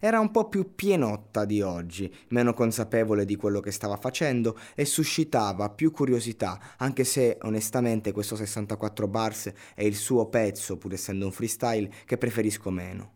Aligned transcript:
Era 0.00 0.20
un 0.20 0.30
po' 0.30 0.48
più 0.48 0.74
pienotta 0.74 1.44
di 1.44 1.62
oggi, 1.62 2.12
meno 2.28 2.54
consapevole 2.54 3.24
di 3.24 3.36
quello 3.36 3.60
che 3.60 3.70
stava 3.70 3.96
facendo 3.96 4.58
e 4.74 4.84
suscitava 4.84 5.70
più 5.70 5.90
curiosità, 5.90 6.58
anche 6.78 7.04
se 7.04 7.38
onestamente 7.42 8.12
questo 8.12 8.36
64 8.36 9.08
bars 9.08 9.52
è 9.74 9.82
il 9.82 9.96
suo 9.96 10.26
pezzo, 10.26 10.76
pur 10.76 10.92
essendo 10.92 11.26
un 11.26 11.32
freestyle, 11.32 11.90
che 12.04 12.18
preferisco 12.18 12.70
meno. 12.70 13.12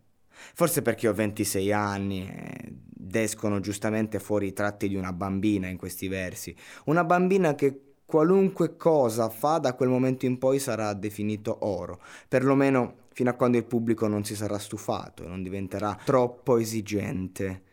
Forse 0.54 0.82
perché 0.82 1.08
ho 1.08 1.14
26 1.14 1.72
anni 1.72 2.28
ed 2.28 3.14
escono 3.16 3.60
giustamente 3.60 4.18
fuori 4.20 4.48
i 4.48 4.52
tratti 4.52 4.88
di 4.88 4.94
una 4.94 5.12
bambina 5.12 5.68
in 5.68 5.76
questi 5.76 6.08
versi, 6.08 6.54
una 6.84 7.04
bambina 7.04 7.54
che 7.54 7.87
qualunque 8.08 8.78
cosa 8.78 9.28
fa 9.28 9.58
da 9.58 9.74
quel 9.74 9.90
momento 9.90 10.24
in 10.24 10.38
poi 10.38 10.58
sarà 10.58 10.94
definito 10.94 11.58
oro, 11.66 12.00
perlomeno 12.26 13.08
fino 13.12 13.28
a 13.28 13.34
quando 13.34 13.58
il 13.58 13.66
pubblico 13.66 14.06
non 14.06 14.24
si 14.24 14.34
sarà 14.34 14.58
stufato 14.58 15.24
e 15.24 15.26
non 15.26 15.42
diventerà 15.42 15.94
troppo 16.06 16.56
esigente. 16.56 17.64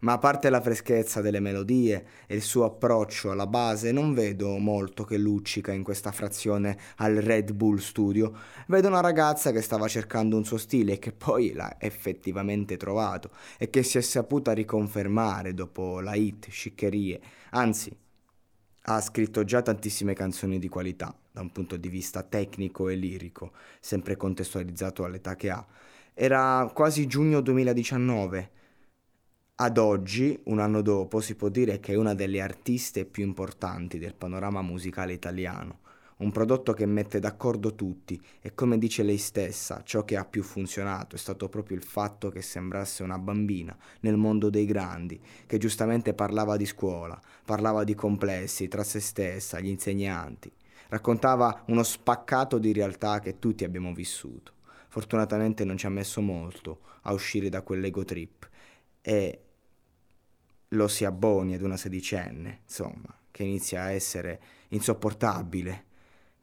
Ma 0.00 0.14
a 0.14 0.18
parte 0.18 0.50
la 0.50 0.60
freschezza 0.60 1.20
delle 1.20 1.38
melodie 1.38 2.04
e 2.26 2.34
il 2.34 2.42
suo 2.42 2.64
approccio 2.64 3.30
alla 3.30 3.46
base, 3.46 3.92
non 3.92 4.12
vedo 4.12 4.58
molto 4.58 5.04
che 5.04 5.18
luccica 5.18 5.70
in 5.70 5.84
questa 5.84 6.10
frazione 6.10 6.76
al 6.96 7.14
Red 7.14 7.52
Bull 7.52 7.76
Studio. 7.76 8.36
Vedo 8.66 8.88
una 8.88 9.00
ragazza 9.00 9.52
che 9.52 9.62
stava 9.62 9.86
cercando 9.86 10.36
un 10.36 10.44
suo 10.44 10.58
stile 10.58 10.94
e 10.94 10.98
che 10.98 11.12
poi 11.12 11.52
l'ha 11.52 11.76
effettivamente 11.78 12.76
trovato 12.76 13.30
e 13.56 13.70
che 13.70 13.84
si 13.84 13.98
è 13.98 14.00
saputa 14.00 14.50
riconfermare 14.50 15.54
dopo 15.54 16.00
la 16.00 16.16
hit 16.16 16.48
Sciccherie. 16.50 17.20
Anzi, 17.50 18.04
ha 18.88 19.00
scritto 19.00 19.42
già 19.44 19.62
tantissime 19.62 20.14
canzoni 20.14 20.58
di 20.58 20.68
qualità 20.68 21.14
da 21.30 21.40
un 21.40 21.50
punto 21.50 21.76
di 21.76 21.88
vista 21.88 22.22
tecnico 22.22 22.88
e 22.88 22.94
lirico, 22.94 23.52
sempre 23.80 24.16
contestualizzato 24.16 25.04
all'età 25.04 25.34
che 25.34 25.50
ha. 25.50 25.66
Era 26.14 26.70
quasi 26.72 27.06
giugno 27.06 27.40
2019. 27.40 28.50
Ad 29.56 29.78
oggi, 29.78 30.38
un 30.44 30.60
anno 30.60 30.82
dopo, 30.82 31.20
si 31.20 31.34
può 31.34 31.48
dire 31.48 31.80
che 31.80 31.92
è 31.92 31.96
una 31.96 32.14
delle 32.14 32.40
artiste 32.40 33.04
più 33.04 33.24
importanti 33.24 33.98
del 33.98 34.14
panorama 34.14 34.62
musicale 34.62 35.12
italiano 35.12 35.80
un 36.18 36.32
prodotto 36.32 36.72
che 36.72 36.86
mette 36.86 37.18
d'accordo 37.18 37.74
tutti 37.74 38.18
e 38.40 38.54
come 38.54 38.78
dice 38.78 39.02
lei 39.02 39.18
stessa, 39.18 39.82
ciò 39.84 40.04
che 40.04 40.16
ha 40.16 40.24
più 40.24 40.42
funzionato 40.42 41.14
è 41.14 41.18
stato 41.18 41.48
proprio 41.48 41.76
il 41.76 41.82
fatto 41.82 42.30
che 42.30 42.40
sembrasse 42.40 43.02
una 43.02 43.18
bambina 43.18 43.76
nel 44.00 44.16
mondo 44.16 44.48
dei 44.48 44.64
grandi, 44.64 45.20
che 45.46 45.58
giustamente 45.58 46.14
parlava 46.14 46.56
di 46.56 46.64
scuola, 46.64 47.20
parlava 47.44 47.84
di 47.84 47.94
complessi 47.94 48.68
tra 48.68 48.82
se 48.82 49.00
stessa, 49.00 49.60
gli 49.60 49.68
insegnanti, 49.68 50.50
raccontava 50.88 51.64
uno 51.66 51.82
spaccato 51.82 52.58
di 52.58 52.72
realtà 52.72 53.18
che 53.20 53.38
tutti 53.38 53.64
abbiamo 53.64 53.92
vissuto. 53.92 54.52
Fortunatamente 54.88 55.64
non 55.64 55.76
ci 55.76 55.84
ha 55.84 55.90
messo 55.90 56.22
molto 56.22 56.80
a 57.02 57.12
uscire 57.12 57.50
da 57.50 57.60
quell'ego 57.60 58.04
trip 58.04 58.48
e 59.02 59.40
lo 60.68 60.88
si 60.88 61.04
abboni 61.04 61.54
ad 61.54 61.60
una 61.60 61.76
sedicenne, 61.76 62.60
insomma, 62.62 63.14
che 63.30 63.42
inizia 63.42 63.82
a 63.82 63.90
essere 63.90 64.40
insopportabile 64.68 65.84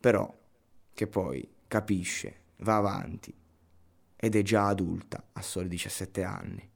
però 0.04 0.38
che 0.94 1.08
poi 1.08 1.50
capisce, 1.66 2.42
va 2.58 2.76
avanti 2.76 3.34
ed 4.18 4.36
è 4.36 4.42
già 4.42 4.68
adulta 4.68 5.30
a 5.32 5.42
soli 5.42 5.70
17 5.70 6.24
anni. 6.26 6.70